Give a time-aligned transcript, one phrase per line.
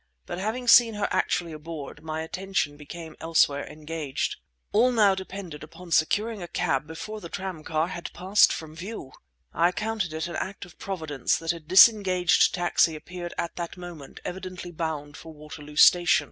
[0.25, 4.37] But, having seen her actually aboard, my attention became elsewhere engaged.
[4.71, 9.11] All now depended upon securing a cab before the tram car had passed from view!
[9.53, 14.19] I counted it an act of Providence that a disengaged taxi appeared at that moment,
[14.25, 16.19] evidently bound for Waterloo Station.